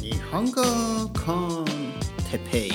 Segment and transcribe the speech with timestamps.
[0.00, 0.62] 日本語
[1.24, 1.32] コ
[1.62, 1.64] ン
[2.30, 2.72] テペイ。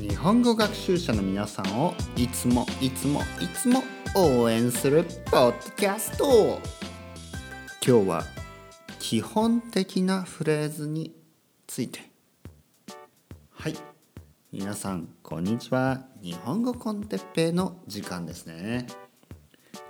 [0.00, 3.82] 日本語学習者の皆さんをいつもいつもいつも
[4.14, 6.58] 応援するポッドキャスト。
[7.86, 8.24] 今日は
[8.98, 11.14] 基本的なフレーズに
[11.66, 12.00] ついて。
[13.50, 13.76] はい。
[14.52, 16.06] 皆さんこんにちは。
[16.22, 18.86] 日本語コンテッペイの時間ですね。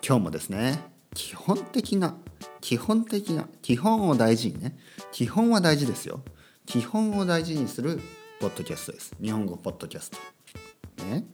[0.07, 0.83] 今日もですね
[1.15, 2.17] 基本的な
[2.61, 4.77] 基本的な基本を大事にね
[5.13, 6.23] 基本は大事ですよ。
[6.67, 8.01] 基本を大事にする
[8.41, 9.17] ポッドキャストです。
[9.21, 10.19] 日本語ポッドキャスト。
[11.05, 11.25] ね。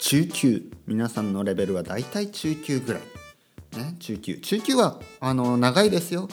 [0.00, 0.70] 中級。
[0.86, 3.02] 皆さんのレベルはだいたい中級ぐらい。
[3.78, 3.96] ね。
[3.98, 4.38] 中級。
[4.38, 6.28] 中級はあの長いですよ。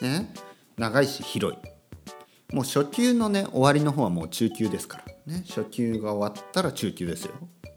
[0.00, 0.32] ね。
[0.76, 2.54] 長いし広い。
[2.54, 5.04] もう初級のね終わりの方はもう中級ですから。
[5.34, 5.44] ね。
[5.48, 7.32] 初級が終わったら中級ですよ、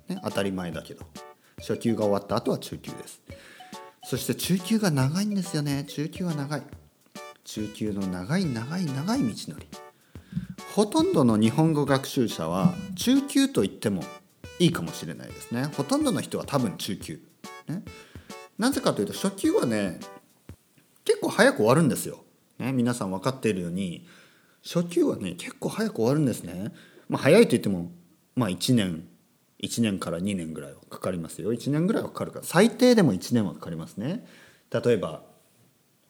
[0.08, 1.06] ね、当たり前だけど。
[1.60, 3.22] 初級が終わった後は中級です。
[4.06, 5.86] そして中級が長いんですよね。
[5.88, 6.64] 中級は長い。
[7.46, 9.68] 中級の長い長い長い道のり。
[10.76, 14.04] ほとんどの日本語学習者は中級と言っても
[14.60, 15.66] いいかもしれないですね。
[15.78, 17.20] ほとんどの人は多分中級、
[17.68, 17.84] ね、
[18.58, 20.00] なぜかというと初級はね
[21.06, 22.24] 結構早く終わるんですよ、
[22.60, 24.08] ね、皆さん分かっているように
[24.64, 26.72] 初級はね結構早く終わるんですね、
[27.08, 27.92] まあ、早いと言っても
[28.36, 29.08] まあ1年。
[29.64, 31.54] 1年から2年ぐらいはかかりますよ。
[31.54, 32.46] 1年ぐらいはかかるから。
[32.46, 34.26] 最低でも1年はかかりますね。
[34.70, 35.24] 例えば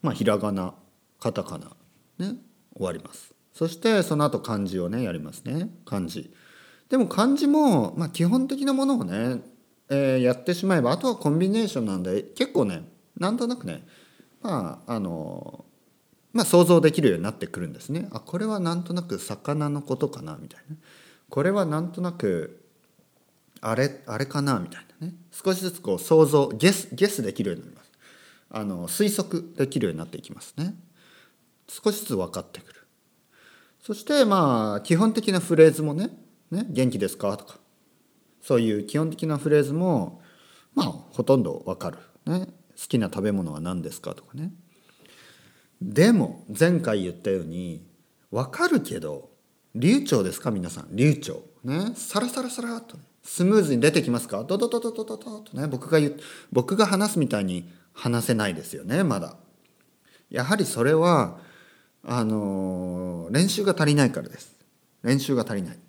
[0.01, 0.73] まあひらがな
[1.19, 1.67] カタカナ
[2.17, 2.35] ね
[2.75, 3.33] 終わります。
[3.53, 5.69] そしてその後漢字をねやりますね。
[5.85, 6.33] 漢字。
[6.89, 9.41] でも漢字も、まあ、基本的なものをね、
[9.89, 12.83] えー、やってしまえばあとはコンビネーションなんで結構ね
[13.17, 13.85] なんとなくね
[14.41, 15.65] まああの
[16.33, 18.09] まあ想像できるようになってくるんですね。
[18.11, 20.75] あこれはなんとなく魚のことかなみたいな。
[21.29, 22.62] これはなんとなく
[23.65, 25.13] あれあれかなみたいなね。
[25.31, 27.91] 少しずつこう想像ゲスゲスできるようになります。
[28.51, 30.75] あの推測できるようになっていきますね。
[31.69, 32.85] 少しずつ分かってくる。
[33.81, 36.09] そしてまあ基本的なフレーズもね
[36.51, 37.57] 「ね元気ですか?」とか。
[38.41, 40.21] そういう基本的なフレーズも
[40.75, 42.53] まあほとんど分かる、ね、好
[42.89, 44.51] きな食べ物は何ですかとかね。
[45.81, 47.85] でも前回言ったように
[48.29, 49.29] 分かるけど
[49.73, 50.93] 流暢ですか皆さん。
[50.93, 51.45] 流暢。
[51.63, 51.93] ね。
[51.95, 52.97] サラサラサラっと。
[52.97, 54.43] ねスムーズに出てきますか？
[54.43, 55.67] ドドドドドドドとね。
[55.67, 56.19] 僕が言う
[56.51, 59.37] 僕が話すみたいに話せないですよねまだ。
[60.29, 61.39] やはりそれは
[62.05, 64.55] あの、練習が足りないからです。
[65.03, 65.79] 練習が足りない。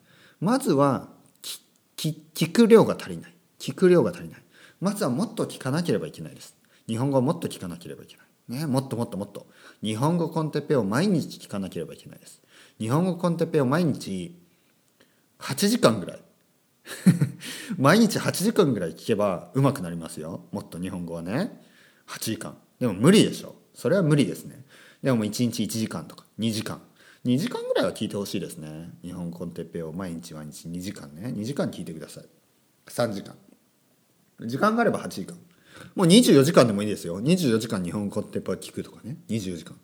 [0.40, 1.08] まずは
[1.42, 1.60] き、
[1.96, 3.34] き聞く量が足りない。
[3.58, 4.42] 聞く量が足りない。
[4.80, 6.54] まずはもっと聞かなければいけないです。
[6.86, 8.22] 日本語をもっと聞かなければいけな
[8.56, 8.60] い。
[8.60, 8.66] ね。
[8.66, 9.46] もっともっともっと。
[9.82, 12.42] 日本語コンテペを毎日聞かなければいけないです。
[12.78, 14.38] 日本語コンテペを毎日
[15.40, 16.20] 8時間ぐらい
[17.78, 20.46] 毎日8時間ぐらい聞けば上手くなりますよ。
[20.52, 21.62] もっと日本語はね。
[22.06, 22.56] 8時間。
[22.78, 23.56] でも無理でしょ。
[23.74, 24.64] それは無理ですね。
[25.02, 26.24] でも1日1時間とか。
[26.38, 26.80] 2時間。
[27.24, 28.90] 2時間ぐらいは聞いてほしいですね。
[29.02, 31.32] 日本コンテッペを毎日毎日2時間ね。
[31.34, 32.24] 2時間聞いてください。
[32.86, 33.36] 3時間。
[34.40, 35.36] 時間があれば8時間。
[35.94, 37.20] もう24時間でもいいですよ。
[37.22, 39.16] 24時間日本コンテッペを聞くとかね。
[39.28, 39.74] 24時間。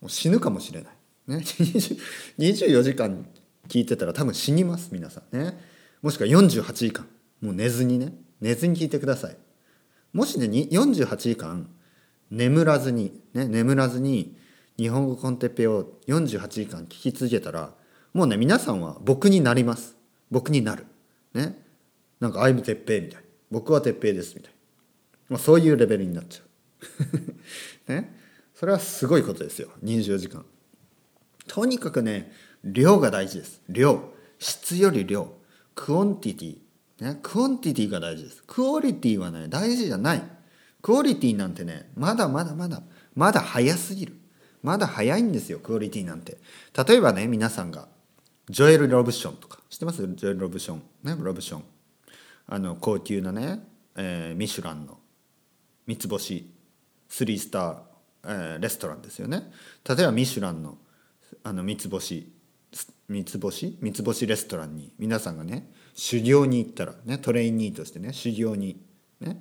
[0.00, 0.92] もう死ぬかもしれない。
[1.28, 1.36] ね。
[2.38, 3.26] 24時間
[3.68, 5.36] 聞いてたら多分死にます皆さん。
[5.36, 5.58] ね。
[6.06, 7.04] もしくは48時間。
[7.40, 8.12] もう寝ずにね。
[8.40, 9.36] 寝ずに聞いてください。
[10.12, 11.68] もしね48時間
[12.30, 14.36] 眠らずにね眠らずに
[14.78, 17.72] 日本語 con Teppei を48時間聞き続けたら
[18.14, 19.96] もうね皆さんは僕になります。
[20.30, 20.86] 僕になる。
[21.34, 21.58] ね。
[22.20, 23.22] なんか「I'm テッペイ」みたい。
[23.50, 24.52] 僕はテッペイですみたい。
[25.28, 26.42] まあ、そういうレベルになっちゃ
[27.88, 27.90] う。
[27.92, 28.16] ね。
[28.54, 29.70] それはすごいことですよ。
[29.82, 30.46] 24時間。
[31.48, 32.30] とにかくね
[32.62, 33.60] 量が大事です。
[33.68, 34.12] 量。
[34.38, 35.34] 質より量。
[35.76, 36.56] quantity。
[37.04, 38.42] ね、 quantity が大事です。
[38.44, 40.22] クオリティはね、大事じゃない。
[40.82, 42.82] クオリティなんてね、まだまだまだ、
[43.14, 44.14] まだ早すぎる。
[44.62, 46.38] まだ早いんですよ、クオリティなんて。
[46.88, 47.88] 例えばね、皆さんが、
[48.48, 49.98] ジョエル・ロブションとか、知ってます？
[49.98, 50.82] ジョエル・ロブション。
[51.04, 51.64] ね、ロブション。
[52.46, 53.60] あの、高級なね、
[53.96, 54.98] えー、ミシュランの
[55.86, 56.50] 三つ星、
[57.08, 57.76] スリースター、
[58.24, 59.52] えー、レストランですよね。
[59.88, 60.78] 例えばミシュランの
[61.42, 62.32] あの三つ星
[63.08, 63.78] 三つ星？
[63.80, 64.92] 三つ星レストランに。
[64.98, 68.80] 皆さんがね修行に行ったらねトレイニーとしてね修行に
[69.20, 69.40] ね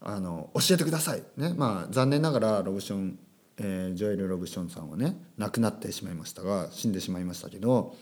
[0.00, 1.22] あの教えてください。
[1.36, 3.18] ねまあ残念ながらロブション、
[3.58, 7.94] えー、ジョエル・ロブションさんはね亡くなってしまいましたが死んでしまいましたけど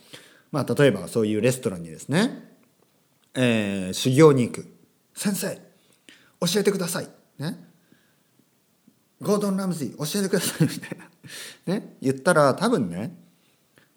[0.51, 2.57] まあ例えばそういうレストランにですね、
[3.35, 4.67] えー、修行に行く。
[5.15, 5.55] 先生
[6.41, 7.09] 教えてください。
[7.39, 7.59] ね
[9.23, 10.69] ゴードン・ラムズィ教えてください。
[10.69, 11.75] みたいな。
[11.75, 13.17] ね言ったら多分ね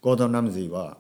[0.02, 0.98] ゴードン・ラムズィは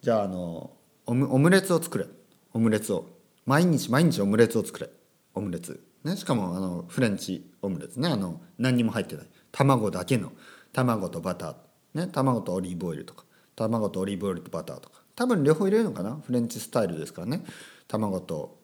[0.00, 0.72] じゃああの
[1.06, 2.06] オムオムレツを作れ。
[2.52, 3.06] オムレツを。
[3.44, 4.88] 毎日毎日オムレツを作れ。
[5.34, 8.08] オムレツ、ね、しかもあのフレンチオムレツね。
[8.08, 9.26] あの何にも入ってない。
[9.52, 10.32] 卵だけの。
[10.72, 11.54] 卵とバター。
[11.94, 13.24] ね卵とオリーブオイルとか。
[13.54, 15.02] 卵とオリーブオイルとバターとか。
[15.14, 16.18] 多分両方入れるのかな？
[16.24, 17.44] フレンチスタイルですからね。
[17.86, 18.58] 卵と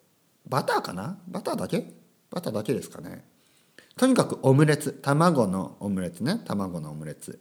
[0.48, 1.18] バターかな？
[1.28, 1.92] バターだけ？
[2.30, 3.24] バターだけですかね。
[3.96, 4.92] とにかくオムレツ。
[4.92, 6.40] 卵のオムレツね。
[6.46, 7.38] 卵のオムレツ。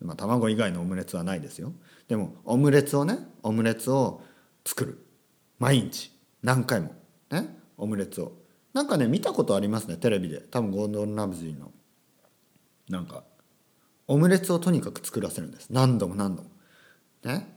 [0.00, 1.72] まあ卵以外のオムレツはないですよ。
[2.08, 4.22] でもオムレツをねオムレツを
[4.64, 5.06] 作る。
[5.58, 6.12] 毎日。
[6.42, 6.94] 何回も。
[7.30, 7.58] ね。
[7.76, 8.32] オムレツを。
[8.72, 10.40] なんかね見たことありますねテレビで。
[10.40, 11.72] 多分ゴードン・ラブジーの。
[12.88, 13.24] なんか。
[14.08, 15.68] オムレツをとにかく作らせるんです。
[15.70, 16.50] 何度も何度も。
[17.24, 17.56] ね。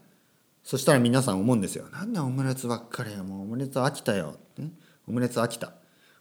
[0.64, 1.88] そしたら皆さん思うんですよ。
[1.90, 4.70] なんでオムレツばっかりやもうオムレツ飽きたよ、ね、
[5.08, 5.72] オムレツ飽きた。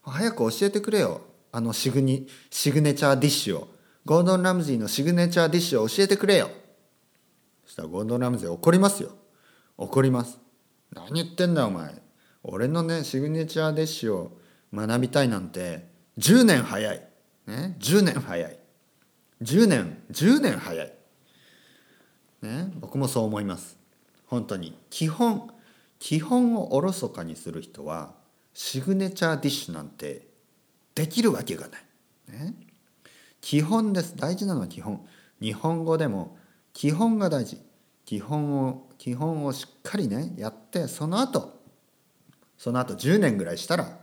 [0.02, 1.22] 早く教えてくれよ。
[1.52, 3.68] あのシグニシグネチャーディッシュを。
[4.10, 6.50] ゴードン・ラムジーのシグネチャーディッシュを教えてくれよ。
[7.64, 9.12] そしたらゴードン・ラムジー怒りますよ。
[9.78, 10.40] 怒ります。
[10.96, 11.94] 何言ってんだお前。
[12.42, 14.40] 俺のねシグネチャーディッシュを
[14.74, 17.08] 学びたいなんて10年早い。
[17.46, 18.60] ね？10年早い。
[19.44, 20.94] 10年10年早い。
[22.42, 22.72] ね？
[22.80, 23.78] 僕もそう思います。
[24.26, 24.76] 本当に。
[24.90, 25.52] 基本
[26.00, 28.16] 基本をおろそかにする人は
[28.56, 30.26] シグネチャーディッシュなんて
[30.96, 31.82] できるわけがない、
[32.32, 32.56] ね、
[33.42, 34.16] 基本です。
[34.16, 35.06] 大事なのは基本。
[35.42, 36.38] 日本語でも
[36.74, 37.62] 基本が大事。
[38.06, 41.62] 基本を基本をしっかりねやってその後
[42.58, 44.00] その後10年ぐらいしたら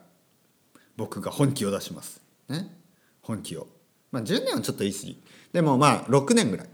[0.97, 2.23] 僕が本気を出します。
[2.49, 2.75] ね。
[3.21, 3.67] 本気を。
[4.12, 5.23] まあ10年はちょっと言い過ぎ。
[5.53, 6.69] でもまあ6年ぐらい。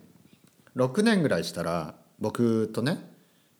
[0.76, 2.98] 6年ぐらいしたら僕とね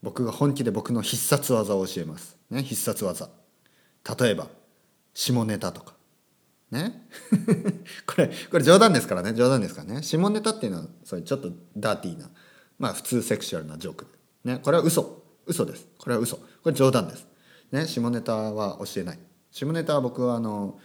[0.02, 2.36] 僕が本気で僕の必殺技を教えます。
[2.50, 2.62] ね。
[2.62, 3.28] 必殺技。
[4.18, 4.48] 例えば
[5.14, 5.94] 下ネタとか。
[6.72, 7.06] ね。
[8.06, 9.34] これこれ冗談ですからね。
[9.34, 10.02] 冗談ですからね。
[10.02, 12.30] 下ネタっていうのはそれちょっとダーティーな
[12.78, 14.06] まあ普通セクシュアルなジョーク
[14.44, 14.58] ね。
[14.62, 15.22] これは嘘。
[15.46, 15.86] 嘘です。
[15.98, 16.36] これは嘘。
[16.36, 17.26] これ冗談です。
[17.70, 17.86] ね。
[17.86, 19.18] 下ネタは教えない。
[19.50, 20.80] 下ネタは僕はあの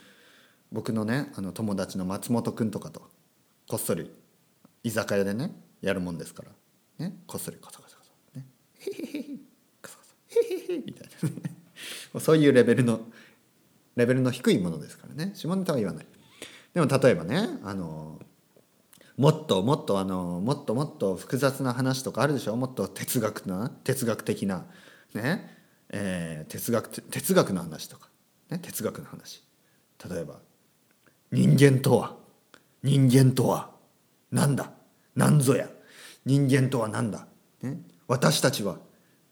[0.72, 3.02] 僕のねあの友達の松本君とかと
[3.70, 4.12] こっそり
[4.84, 7.06] 居酒屋でねやるもんですから。
[7.06, 7.18] ね。
[7.26, 8.46] こっそりコソコソコソね。
[8.80, 9.24] へへへへ。
[9.82, 11.58] コソコソへへへみたいなね。
[12.20, 13.08] そういうレベルの
[13.98, 15.32] レベルの低いものですからね。
[15.36, 16.06] 下ネタは言わない。
[16.74, 18.20] でも例えばねあの
[19.18, 22.56] もっともっとあのもっともっと複雑な話とかあるでしょ？
[22.56, 24.66] もっと哲学な哲学的な
[25.14, 25.58] ね？
[25.90, 28.10] えー、哲学哲学の話とか、
[28.50, 29.44] ね、哲学の話。
[30.10, 30.36] 例えば
[31.32, 32.16] 人間とは？
[32.84, 33.72] 人間とは？
[34.32, 34.72] 何だ？
[35.16, 35.68] 何ぞや？
[36.26, 37.26] 人間とは何だ、
[37.62, 38.78] ね、私たちは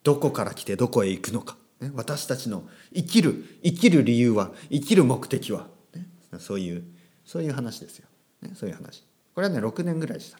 [0.01, 6.08] どこから来てどこへ行くのか、ね、私たちの生きる生きる理由は生きる目的は、ね、
[6.40, 6.84] そういう
[7.24, 8.08] そういう話ですよ、
[8.42, 9.06] ね、そういう話。
[9.36, 10.40] これはね6年ぐらいした。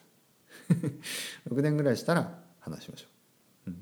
[1.50, 3.06] ら6年ぐらいしたら話しましょ
[3.68, 3.78] う、うん、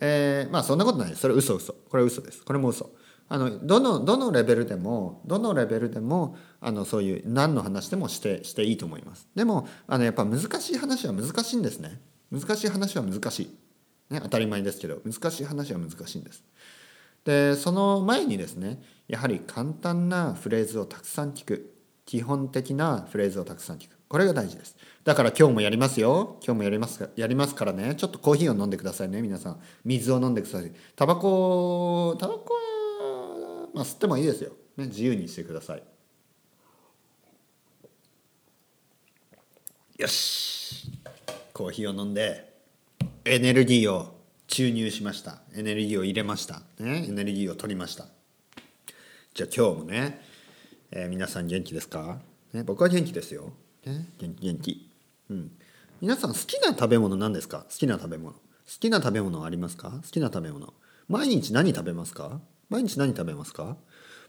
[0.00, 1.08] えー、まあそんなことない。
[1.08, 1.72] ですそれ嘘嘘。
[1.72, 2.44] これ嘘です。
[2.44, 2.90] これも嘘。
[3.30, 9.28] あのどのどのレベルでもどのレベルでもあのそういう何の話でもしてしていいと思います。
[9.34, 12.00] でもあのやっぱ難しい話は難しいんですね。
[12.30, 13.58] 難しい話は難しい、
[14.10, 16.42] ね、当たり前ですけど難しい話は難しいんです。
[17.24, 21.74] でその前にですねやはり簡単なフレーズをたくさん聞く。
[22.06, 23.98] 基本的なフレーズをたくさん聞く。
[24.08, 24.76] これが大事です。
[25.04, 26.38] だから今日もやりますよ。
[26.42, 27.96] 今日もやりますやりますからね。
[27.96, 29.20] ちょっとコーヒーを飲んでくださいね。
[29.20, 29.60] 皆さん。
[29.84, 30.72] 水を飲んでください。
[30.96, 35.82] タバコタバコはまあ、吸ってもいいですよ、ね、自由にしてください。
[39.98, 40.90] よし。
[41.52, 42.47] コーヒーを飲んで。
[43.30, 44.16] エネルギーを
[44.46, 45.42] 注入しました。
[45.54, 48.06] エネルギーを入れました、ね、エネルギーを取りました。
[49.34, 50.22] じゃあ今日もね、
[50.90, 52.20] えー、皆さん元気ですか、
[52.54, 53.52] ね、僕は元気ですよ、
[53.84, 54.90] ね、元気元気。
[55.28, 55.50] うん。
[56.00, 57.66] 皆さん好きな食べ物何ですか？
[57.68, 58.32] 好きな食べ物。
[58.32, 58.40] 好
[58.80, 59.90] きな食べ物ありますか？
[59.90, 60.72] 好きな食べ物。
[61.08, 62.40] 毎日何食べますか？
[62.70, 63.76] 毎日何食べますか？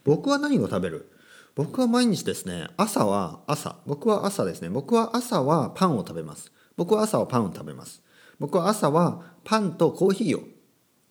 [0.03, 1.09] 僕は何を食べる？
[1.55, 3.77] 僕は毎日ですね朝は朝。
[3.85, 4.67] 僕は朝ですね。
[4.67, 6.51] 僕は朝はパンを食べます。
[6.75, 8.01] 僕は朝はパンを食べます。
[8.39, 10.43] 僕は朝はパンとコーヒーを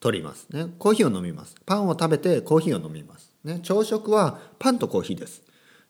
[0.01, 5.43] 取りますねコーヒーを飲みますパンを食べてコーヒーを飲みますね朝食はパンとコーヒーです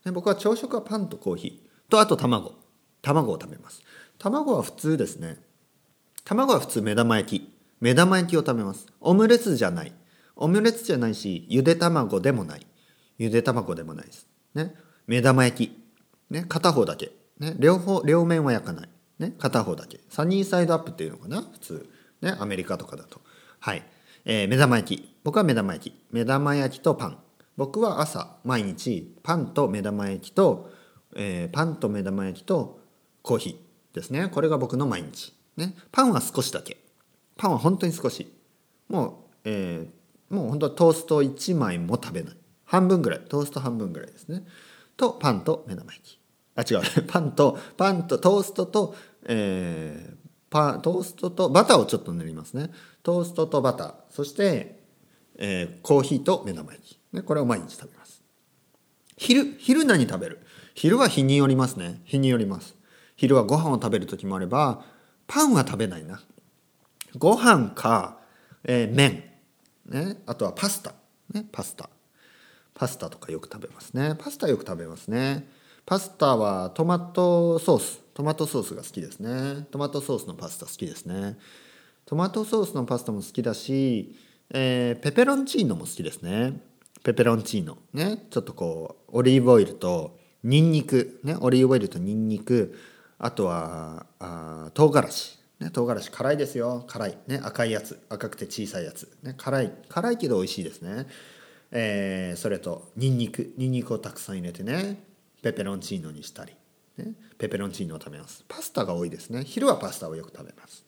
[0.05, 2.55] ね僕は朝食はパンとコーヒーとあと卵
[3.01, 3.81] 卵を食べます
[4.17, 5.37] 卵は普通ですね
[6.25, 9.93] 卵は普通目玉焼き目玉焼きを食べますオムレツじゃない
[10.41, 12.65] オムレツじゃないし、ゆで卵でもない。
[13.17, 14.25] ゆで卵でもないです。
[14.55, 14.73] ね。
[15.05, 15.77] 目玉焼き。
[16.29, 16.45] ね。
[16.47, 17.11] 片方だけ。
[17.39, 17.55] ね。
[17.59, 18.89] 両方、両面は焼かない。
[19.19, 19.33] ね。
[19.37, 19.99] 片方だけ。
[20.09, 21.41] サニーサイドアップっていうのかな？
[21.41, 21.89] 普通。
[22.21, 22.35] ね。
[22.39, 23.21] アメリカとかだと。
[23.59, 23.83] はい。
[24.25, 25.15] えー、目玉焼き。
[25.23, 26.05] 僕は目玉焼き。
[26.11, 27.17] 目玉焼きとパン。
[27.57, 30.71] 僕は朝、毎日、パンと目玉焼きと、
[31.15, 32.79] えー、パンと目玉焼きと
[33.21, 34.29] コーヒーですね。
[34.29, 35.33] これが僕の毎日。
[35.57, 35.75] ね。
[35.91, 36.77] パンは少しだけ。
[37.37, 38.31] パンは本当に少し。
[38.87, 39.99] もう、えー、
[40.29, 42.35] もう本当トースト1枚も食べない
[42.65, 44.43] 半分ぐらいトースト半分ぐらいですね
[44.97, 46.19] とパンと目玉焼き
[46.55, 48.95] あ違う パンとパンとトーストと、
[49.25, 52.71] えー、パトーストとバターをちょっと塗りますね。
[53.03, 53.93] トーストとバター。
[54.09, 54.79] そして、
[55.37, 58.21] えーコーヒーと目玉焼き、ね、これを毎日食べます。
[59.17, 60.39] 昼昼何食べる？
[60.73, 62.01] 昼は日によりますね。
[62.05, 62.75] 日によります。
[63.15, 64.83] 昼はご飯を食べる時もあれば
[65.27, 66.21] パンは食べないな。
[67.17, 68.19] ご飯か、
[68.63, 69.23] えー麺、
[69.85, 70.93] ね、あとはパスタ、
[71.33, 71.89] ね、パスタ。
[72.73, 74.15] パスタとかよく食べますね。
[74.17, 75.49] パスタよく食べますね。
[75.85, 78.01] パスタはトマトソース。
[78.19, 79.65] トマトソースが好きですね。
[79.71, 81.37] トマトソースのパスタ好きですね。
[82.05, 84.13] トマトソースのパスタも好きだし、
[84.49, 86.59] えーペペロンチーノも好きですね。
[87.01, 87.77] ペペロンチーノ。
[87.93, 88.25] ね。
[88.29, 91.21] ちょっとこうオリーブオイルとニンニク。
[91.23, 91.37] ね。
[91.39, 92.77] オリーブオイルとニンニク。
[93.19, 95.39] あとはあ唐辛子。
[95.61, 95.69] ね。
[95.69, 96.11] 唐辛子。
[96.11, 96.83] 辛いですよ。
[96.89, 97.17] 辛い。
[97.27, 97.39] ね。
[97.41, 98.05] 赤いやつ。
[98.09, 99.09] 赤くて小さいやつ。
[99.23, 99.33] ね。
[99.37, 99.71] 辛い。
[99.87, 101.07] 辛いけど美味しいですね。
[101.71, 103.53] えーそれとニンニク。
[103.55, 105.01] ニンニクをたくさん入れてね。
[105.41, 106.51] ペペロンチーノにしたり、
[106.99, 108.43] ね、ペペロンチーノを食べます。
[108.47, 109.43] パスタが多いですね。
[109.43, 110.85] 昼はパスタをよく食べます。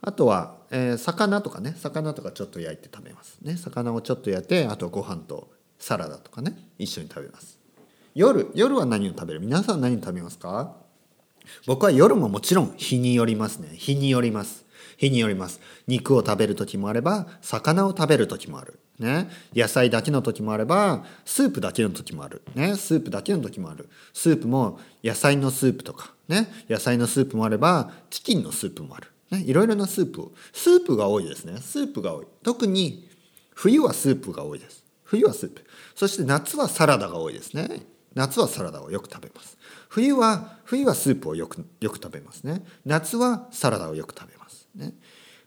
[0.00, 1.74] あとは、えー魚とかね。
[1.76, 3.56] 魚とかちょっと焼いて食べますね。
[3.56, 6.56] 魚をちょっと焼いてあとご飯とサラダとかね。
[6.78, 7.58] 一緒に食べます。
[8.14, 9.40] 夜夜は何を食べる？
[9.40, 10.76] 皆さん何を食べますか？
[11.66, 13.68] 僕は夜ももちろん日によりますね。
[13.74, 14.64] 日によります。
[14.96, 15.60] 日によります。
[15.86, 18.78] 肉を食べる時もあれば魚を食べる時もある。
[18.98, 19.28] ね。
[19.54, 22.42] 野菜だけの時もあればスープだけの時もある。
[22.54, 22.76] ね。
[22.76, 23.88] スープだけの時もある。
[24.12, 26.12] スープも野菜のスープとか。
[26.28, 26.48] ね。
[26.68, 29.10] 野菜のスープもあればチキンのスープもある。
[29.30, 29.42] ね。
[29.44, 30.32] いろいろなスープを。
[30.52, 31.60] スープが多いですね。
[31.60, 32.26] スープが多い。
[32.42, 33.08] 特に
[33.54, 34.84] 冬はスープが多いです。
[35.04, 35.64] 冬はスープ。
[35.94, 37.68] そして夏はサラダが多いですね。
[38.14, 39.58] 夏はサラダをよく食べます。
[39.88, 42.64] 冬は冬はスープをよくよく食べますね。
[42.84, 44.68] 夏はサラダをよく食べます。
[44.74, 44.94] ね。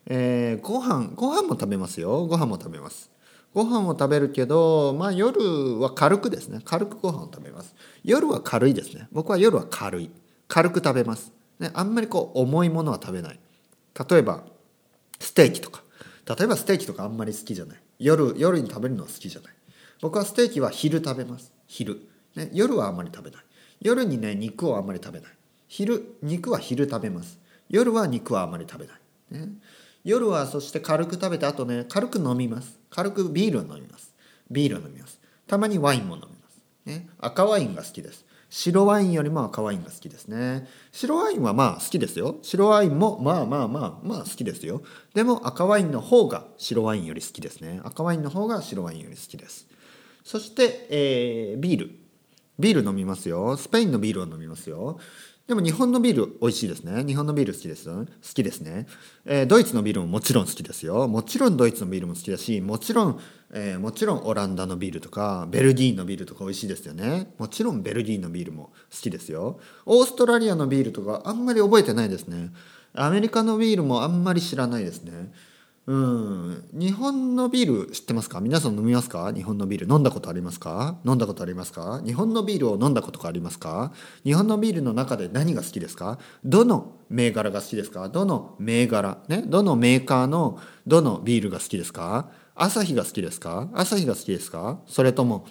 [0.06, 2.26] えーご飯ご飯も食べますよ。
[2.28, 3.10] ご飯も食べます。
[3.58, 6.62] ご飯を食べるけどまあ夜は軽くですね。
[6.64, 7.74] 軽くご飯を食べます。
[8.04, 9.08] 夜は軽いですね。
[9.12, 10.12] 僕は夜は軽い。
[10.48, 13.40] 軽く食べます、ね、あんまりこう重いものは食べない。
[14.08, 14.44] 例えば
[15.20, 15.82] ステーキとか。
[16.28, 17.82] 例えばステーキとかあんまり好きじゃない。
[17.98, 19.54] 夜夜に食べるのは好きじゃない。
[20.02, 21.52] 僕はステーキは昼食べます。
[21.66, 22.00] 昼、
[22.36, 23.42] ね、夜はあんまり食べない。
[23.82, 25.32] 夜にね肉をあんまり食べない。
[25.68, 27.40] 昼肉は昼食べます。
[27.70, 29.50] 夜は肉はあんまり食べない、ね、
[30.04, 32.80] 夜はそして軽く食べてあとね軽く飲みます。
[32.90, 34.14] 軽くビールを飲みます。
[34.50, 35.20] ビールを飲みます。
[35.46, 38.26] たまにワインも飲みます、ね、赤ワインが好きです。
[38.50, 40.68] 白ワインよりも赤ワインが好きですね。
[40.92, 42.38] 白ワインはまあ好きですよ。
[42.42, 44.82] 白ワインもまあまあまあまあ好きですよ。
[45.14, 47.82] でも赤ワインの方が白ワインより好きですね。
[47.84, 49.68] 赤ワインの方が白ワインより好きです。
[50.24, 51.92] そして、えービール。
[52.60, 53.56] ビール飲みますよ。
[53.56, 55.00] スペインのビールを飲みますよ。
[55.48, 57.06] でも日本のビール美味しいですね。
[57.06, 57.86] 日本のビール好きです。
[57.86, 58.86] 好きですね、
[59.24, 61.08] えードイツのビールももちろん好きですよ。
[61.08, 63.20] もちろんドイツのビールも好きだしもちろん、
[63.54, 67.34] えーもちろんオランダのビールとかベルギーのビールとか美味しいですよね。
[67.38, 69.62] もちろんベルギーのビールも好きですよ。
[69.86, 72.52] オーストラリアのビールとかあんまり覚えてないですね。
[72.94, 75.32] アメリカのビールもあんまり知らないですね。
[75.88, 76.70] うん。
[76.74, 78.42] 日本のビール知ってますか？
[78.42, 79.32] 皆さん飲みますか？
[79.34, 79.94] 日本のビール。
[79.94, 80.98] 飲んだことありますか？
[81.06, 82.02] 飲んだことありますか？
[82.06, 83.94] 日本のビールを飲んだことがありますか？
[84.26, 86.20] 日本のビールの中で何が好きですか？
[86.44, 88.10] どの銘柄が好きですか？
[88.10, 89.20] どの銘柄？
[89.30, 89.44] ね？
[89.48, 92.32] どのメーカーのどのビールが好きですか？
[92.54, 93.70] 朝日が好きですか？
[93.74, 94.82] 朝日が好きですか？
[94.88, 95.48] それとも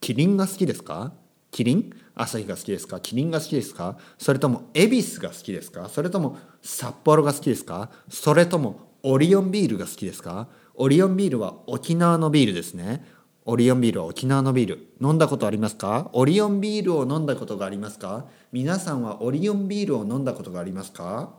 [0.00, 1.12] キリンが好きですか？
[1.52, 1.92] キリン？
[2.16, 2.98] 朝日が好きですか？
[2.98, 3.98] キリンが好きですか？
[4.18, 5.88] それとも恵比寿が好きですか？
[5.88, 7.88] それとも札幌が好きですか？
[8.08, 10.48] それともオリオンビールが好きですか？
[10.74, 13.04] オリオンビールは沖縄のビールですね。
[13.44, 14.88] オリオンビールは沖縄のビール。
[15.00, 16.10] 飲んだことありますか？
[16.12, 18.26] オリオンビールを飲んだことがありますか？
[18.52, 21.34] 皆さんはオリオンビールを飲んだことがありますか？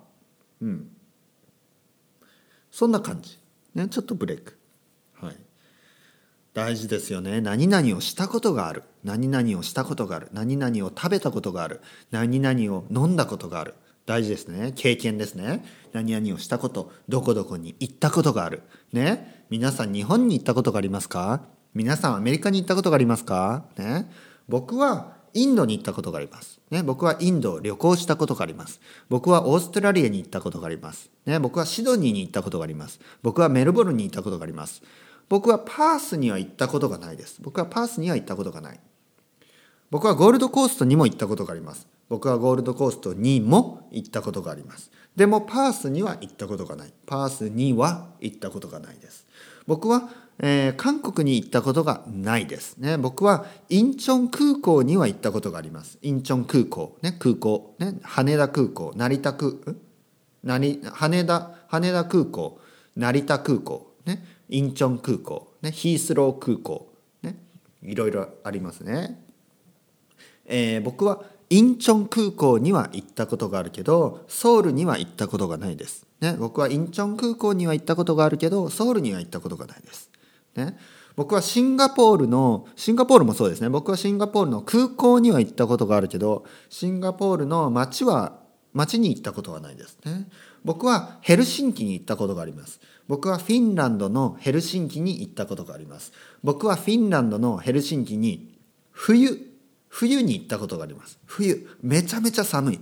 [0.62, 0.90] うん。
[2.72, 3.38] そんな感じ。
[3.76, 4.58] ねちょっとブレイク。
[5.14, 5.36] はい。
[6.54, 7.40] 大事ですよね。
[7.40, 8.84] 何々をしたことがある。
[9.04, 10.30] 何々をしたことがある。
[10.34, 11.82] 何々を食べたことがある。
[12.12, 13.76] 何々を飲んだことがある。
[14.12, 15.64] 大事ですね経験ですね
[15.94, 21.44] 何々をしたことどこどこに行ったことがあるね皆さん日本に行ったことがありますか？
[21.74, 23.64] 皆さんアメリカに行ったことがありますか？
[23.78, 24.12] ね
[24.50, 26.60] 僕はインドに行ったことがあります。
[26.72, 28.82] ね、僕はインドを旅行したことがあります。
[29.08, 31.10] 僕はオーストラリアに行ったことがあります。
[31.26, 33.00] ね、僕はシドニーに行ったことがあります。
[33.22, 34.82] 僕はメルボルンに行ったことがあります。
[35.30, 37.38] 僕はパースには行ったことがないです。
[37.42, 38.80] 僕はパースには行ったことがない。
[39.90, 41.88] 僕はゴールドコーストにも行ったことがあります。
[42.12, 44.92] 僕はゴールドコーストにも行ったことがあります。
[45.16, 46.92] でもパースには行ったことがない。
[47.06, 49.26] パースには行ったことがないです。
[49.66, 52.76] 僕は、えー韓国に行ったことがないです。
[52.76, 56.00] ね、僕はインチョン空港には行ったことがあります。
[56.02, 59.54] インチョン空港、ね、空港、ね、羽田空港、成田空、
[60.44, 62.60] 成羽田羽田空港、
[62.98, 66.92] 成田空港、ね、インチョン空港、ね、ヒースロー空港、
[67.22, 67.38] ね、
[67.82, 69.24] いろいろありますね。
[70.46, 80.10] えー僕はインチョン空港には行ったことがあるけどソウルには行ったことがないです、ね、僕はインチョン空港には行ったことがあるけどソウルには行ったことがないです、
[80.56, 80.78] ね、
[81.16, 83.70] 僕はシンガポールのシンガポールもそうですね。
[83.70, 88.40] 僕はシンガポールの空港には行ったことがあるけどシンガポールの街は
[88.74, 89.98] 街に行ったことはないです。
[90.06, 90.28] ね。
[90.64, 92.80] 僕はヘルシンキに行ったことがあります。
[93.08, 96.14] 僕はフィンランドのヘルシンキに行ったことがあります。
[96.44, 98.58] 僕はフィンランドのヘルシンキに
[98.92, 99.51] 冬
[99.92, 101.20] 冬に行ったことがあります。
[101.26, 102.80] 冬めちゃめちゃ寒い。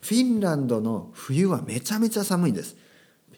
[0.00, 2.74] フィンランドの冬はめちゃめちゃ寒いです。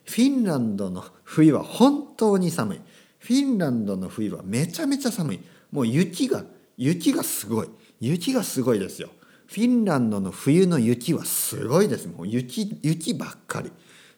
[0.04, 2.80] フィンランドの冬は本当に寒い。
[3.18, 5.40] フィンランドの冬はめちゃめちゃ寒い。
[5.72, 6.44] もう雪が
[6.76, 7.68] 雪がすごい。
[8.00, 9.10] 雪がすごいですよ。
[9.46, 12.06] フィンランドの冬の雪はすごいです。
[12.06, 13.72] もう雪雪ばっかり。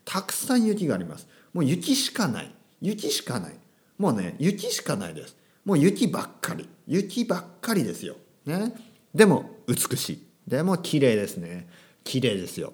[0.04, 1.26] たくさん雪があります。
[1.54, 2.54] もう雪しかない。
[2.82, 3.54] 雪しかない。
[3.96, 5.34] もうね雪しかないです。
[5.64, 6.68] もう雪ばっかり。
[6.86, 8.16] 雪ばっかりですよ。
[8.46, 8.74] ね、
[9.14, 10.26] でも美しい。
[10.46, 11.68] でも綺麗ですね。
[12.04, 12.72] 綺麗ですよ。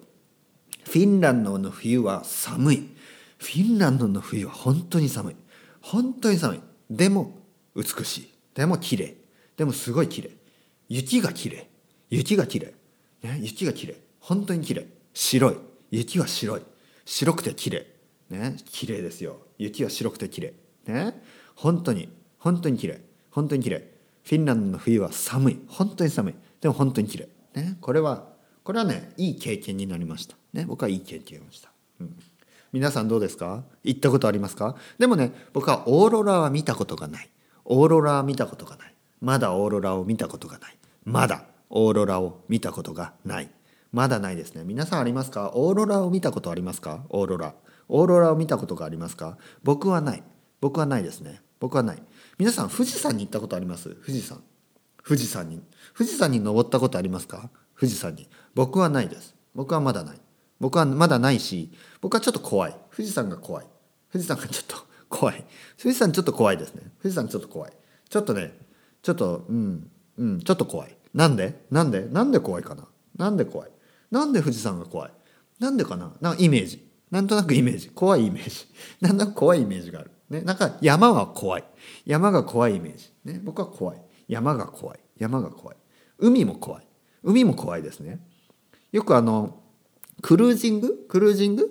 [0.85, 2.89] フィンランドの冬は寒い。
[3.37, 5.35] フィンランドの冬は本当に寒い。
[5.81, 6.59] 本当に寒い。
[6.89, 7.37] でも
[7.75, 8.29] 美しい。
[8.55, 9.15] でも綺麗。
[9.55, 10.31] でもすごい綺麗。
[10.87, 11.69] 雪が綺麗。
[12.09, 12.73] 雪が綺麗。
[13.21, 13.95] ね雪が綺麗。
[14.19, 14.87] 本当に綺麗。
[15.13, 15.55] 白い。
[15.91, 16.61] 雪は白い。
[17.05, 17.87] 白くて綺麗。
[18.29, 19.37] ね綺麗ですよ。
[19.57, 20.53] 雪は白くて綺麗。
[20.87, 21.21] ね
[21.55, 22.09] 本当に
[22.39, 23.01] 本当に綺麗。
[23.29, 23.98] 本当に綺麗。
[24.29, 25.59] フィンランドの冬は寒い。
[25.67, 26.35] 本当に寒い。
[26.61, 27.29] でも本当に綺麗。
[27.55, 27.79] ね。
[27.81, 28.27] これは
[28.63, 30.35] これはねいい経験になりました。
[30.53, 30.65] ね。
[30.67, 32.15] 僕はいい経験をした、うん、
[32.71, 33.63] 皆さんどうですか？
[33.83, 34.75] 行ったことありますか？
[34.99, 37.29] でもね僕はオーロラは見たことがない。
[37.65, 38.93] オーロラは見たことがない。
[39.19, 40.77] まだオーロラを見たことがない。
[41.05, 43.49] まだオーロラを見たことがない。
[43.91, 44.63] まだないですね。
[44.63, 45.53] 皆さんありますか？
[45.55, 47.03] オーロラを見たことありますか？
[47.09, 47.55] オーロラ。
[47.87, 49.39] オーロラを見たことがありますか？
[49.63, 50.21] 僕はない。
[50.61, 51.41] 僕はないですね。
[51.59, 52.03] 僕はない。
[52.39, 53.89] 皆さん富士山に行ったことあります？
[53.95, 54.41] 富士山。
[55.05, 55.61] 富士山に。
[55.93, 57.49] 富士山に登ったことありますか？
[57.77, 58.29] 富士山に。
[58.55, 59.35] 僕はないです。
[59.53, 60.21] 僕はまだない。
[60.57, 62.75] 僕はまだないし僕はちょっと怖い。
[62.95, 63.67] 富士山が怖い。
[64.09, 64.77] 富士山がちょっと
[65.09, 65.43] 怖い。
[65.77, 66.83] 富士山ちょっと怖いですね。
[67.01, 67.73] 富士山ちょっと怖い。
[68.09, 68.57] ちょっとね
[69.01, 70.95] ちょっとうんうんちょっと怖い。
[71.13, 71.65] なんで？
[71.71, 72.05] なんで？
[72.05, 72.87] なんで怖いかな？
[73.17, 73.71] なんで怖い？
[74.11, 75.11] なんで富士山が怖い？
[75.59, 76.13] なんでかな？
[76.21, 76.87] なんかイメージ。
[77.11, 77.89] なんとなくイメージ。
[77.89, 78.65] 怖いイメージ。
[79.01, 80.11] なんとなく怖いイメージがある。
[80.29, 81.63] ね、なんか山は怖い。
[82.05, 84.01] 山が怖いイメージ、ね、僕は怖い。
[84.27, 84.99] 山が怖い。
[85.17, 85.77] 山が怖い。
[86.19, 86.87] 海も怖い。
[87.23, 88.19] 海も怖いですね。
[88.91, 89.61] よくあの
[90.21, 91.05] クルージング？
[91.07, 91.67] クルージング？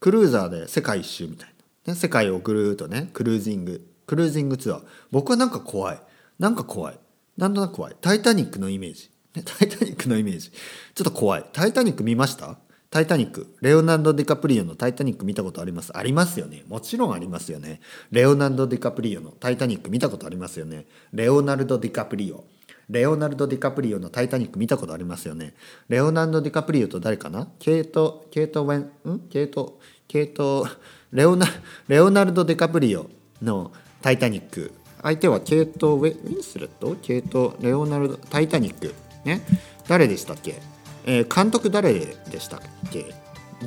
[0.00, 3.86] クルーザーで世界一周みたいな、ね、世界をぐるーっとねクルージング。
[4.06, 4.82] クルージングツアー。
[5.10, 6.00] 僕はなんか怖い。
[6.38, 7.00] なんか怖い。
[7.36, 7.96] なんとなく怖い。
[8.00, 10.50] タイタニックのイメージ、ね、タイタニックのイメージ。
[10.50, 11.44] ちょっと怖い。
[11.52, 12.56] タイタニック見ました？
[12.96, 15.94] タイタニックレオナルド・ディカプリオのタイタニック見たことあります？
[15.94, 16.62] ありますよね。
[16.66, 17.82] もちろんありますよね。
[18.10, 20.86] レオナルド・ディカプリオのタイタニック見たことありますよね。
[21.12, 22.44] レオナルド・ディカプリオ
[22.88, 25.52] レオナルド・ディカプリオのタイタニック見たことありますよね。
[25.90, 27.48] レオナルド・ディカプリオと誰かな？
[27.58, 29.20] ケイトケイト・ウェンん？
[29.28, 29.78] ケイト？
[30.08, 30.66] ケイト
[31.12, 31.46] レオナ
[31.88, 33.10] レオナルド・ディカプリオ
[33.42, 36.96] のタイタニック相手はケイト・ウェウィンスレット？
[37.02, 38.94] ケイト・レオナルド・タイタニック
[39.26, 39.42] ね？
[39.86, 40.62] 誰でしたっけ？
[41.06, 43.14] えー、監督誰でしたっけ？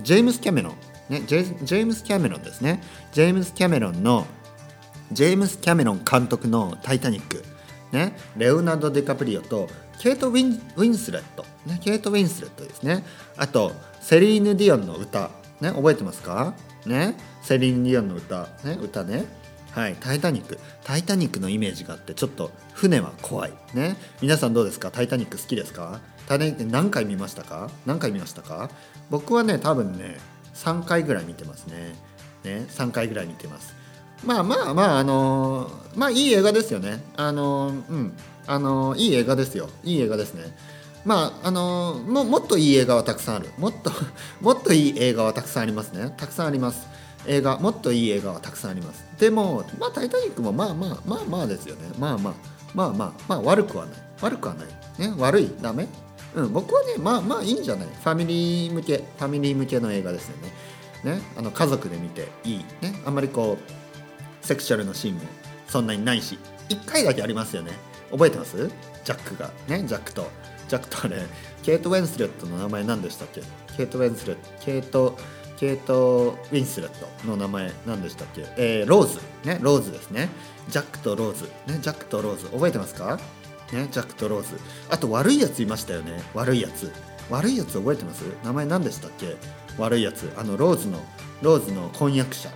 [0.03, 0.75] ジェームス・キャメロン、
[1.11, 2.83] ね、ジェジェームス・キャメロンですね。
[3.11, 4.27] ジェームス・キャメロンの
[5.11, 7.43] ジェームス・キャメロン監督の「タイタニック」
[7.91, 13.03] ね、レオナルド・ディカプリオとケイト・ウィンウィンスレット、ね、ケイト・ウィンスレットですね。
[13.35, 16.53] あとセリーヌ・ディオンの歌、ね、覚えてますか、
[16.85, 19.25] ね、セリーヌ・ディオンの歌、ね、歌ね。
[19.71, 20.59] はい、タイタニック。
[20.83, 23.53] タイタニックのイメージがあってちょっと船は怖い。
[23.73, 24.91] ね皆さんどうですか？
[24.91, 25.99] タイタニック好きですか？
[26.29, 27.71] タイタニック何回見ましたか？
[27.87, 28.69] 何回見ましたか？
[29.09, 30.17] 僕はね多分ね
[30.53, 31.95] 3回ぐらい見てますね。
[32.43, 33.73] ね3回ぐらい見てます。
[34.23, 37.03] まあまあまああのー、まあいい映画ですよね。
[37.17, 38.13] あのー、うん。
[38.45, 39.69] あのー、いい映画ですよ。
[39.83, 40.55] いい映画ですね。
[41.03, 43.49] まああのももっといい映画はたくさんある。
[43.57, 43.91] もっと
[44.41, 46.13] もっといい映画はたくさんありますね。
[46.15, 46.85] たくさんあります。
[47.25, 49.03] 映画もっといい映画はたくさんあります。
[49.17, 51.89] でもまあ「タイタニック」もまあまあまあまあですよね。
[51.97, 52.33] まあまあ
[52.75, 53.95] まあまあまあ悪くはない。
[54.21, 54.67] 悪くはない。
[54.99, 55.51] ね悪い。
[55.61, 55.87] ダメ。
[56.35, 57.87] うん僕はねまあまあいいんじゃない？
[57.87, 60.37] ファミリー向けファミリー向けの映画ですよ
[61.03, 61.15] ね。
[61.15, 62.57] ねあの家族で見ていい。
[62.81, 65.21] ねあんまりこうセクシャルのシーンも
[65.67, 66.37] そんなにないし
[66.69, 67.71] 1回だけありますよね。
[68.11, 68.57] 覚えてます？
[69.03, 69.51] ジャックが。
[69.67, 70.29] ねジャックと
[70.67, 71.17] ジャックとあれ
[71.63, 73.41] ケイト・ウェンスレットの名前何でしたっけ？
[73.75, 75.17] ケイト・ウェンスレットケイト
[75.57, 79.19] ケイト・ウィンスレットの名前何でしたっけ、えー、ローズ。
[79.43, 80.29] ねローズですね。
[80.69, 81.45] ジャックとローズ。
[81.67, 82.45] ねジャックとローズ。
[82.47, 83.19] 覚えてますか？
[83.73, 84.59] ねジャックとローズ。
[84.89, 86.21] あと悪いやついましたよね。
[86.33, 86.91] 悪いやつ。
[87.29, 88.23] 悪いやつ覚えてます？
[88.43, 89.35] 名前何でしたっけ？
[89.77, 90.31] 悪いやつ。
[90.37, 90.99] あのローズの
[91.41, 92.49] ローズの婚約者。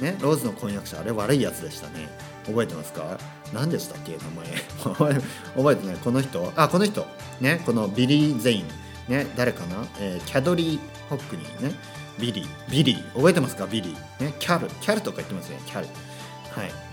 [0.00, 1.00] ねローズの婚約者。
[1.00, 2.08] あれ悪いやつでしたね。
[2.46, 3.18] 覚えてますか？
[3.52, 4.16] 何でしたっけ？
[4.16, 5.20] 名前。
[5.56, 5.96] 覚えてない。
[5.96, 6.52] この人？
[6.56, 7.06] あこの人。
[7.40, 8.68] ねこのビリー・ゼイン。
[9.08, 11.74] ね誰かな、えー、キャドリー・ホックニーね。
[12.18, 12.70] ビリー。
[12.70, 13.12] ビリー。
[13.14, 13.66] 覚えてますか？
[13.66, 14.24] ビリー。
[14.24, 14.68] ねキャル。
[14.80, 15.58] キャルとか言ってますね。
[15.66, 15.86] キャル。
[15.86, 16.89] はい。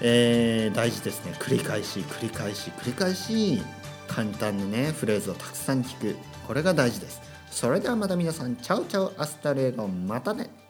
[0.00, 1.32] えー、大事ですね。
[1.38, 3.62] 繰り返し繰り返し繰り返し
[4.08, 6.16] 簡単にねフレーズをたくさん聞く。
[6.46, 7.20] これが大事です。
[7.50, 10.63] それではまた皆さんチャウチャウアスタレーゴまたね。